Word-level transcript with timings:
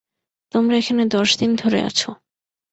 তোমরা 0.53 0.75
এখানে 0.77 1.03
দশ 1.07 1.29
দিন 1.37 1.51
ধরে 1.55 1.79
আছ। 1.81 1.99